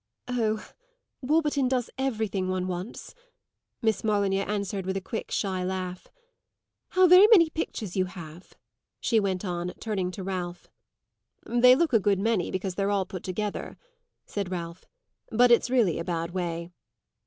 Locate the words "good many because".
11.99-12.73